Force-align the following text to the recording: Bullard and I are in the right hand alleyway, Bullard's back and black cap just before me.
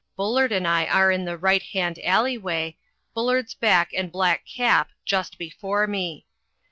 Bullard 0.15 0.51
and 0.51 0.67
I 0.67 0.87
are 0.87 1.11
in 1.11 1.25
the 1.25 1.37
right 1.37 1.61
hand 1.61 1.99
alleyway, 2.03 2.75
Bullard's 3.13 3.53
back 3.53 3.91
and 3.93 4.11
black 4.11 4.47
cap 4.47 4.89
just 5.05 5.37
before 5.37 5.85
me. 5.85 6.25